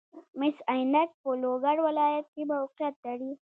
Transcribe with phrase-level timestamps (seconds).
[0.39, 3.31] مس عینک په لوګر ولایت کې موقعیت لري